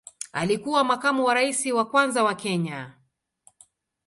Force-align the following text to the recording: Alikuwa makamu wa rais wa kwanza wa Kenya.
Alikuwa 0.33 0.83
makamu 0.83 1.23
wa 1.25 1.33
rais 1.33 1.65
wa 1.65 1.85
kwanza 1.85 2.23
wa 2.23 2.35
Kenya. 2.35 2.91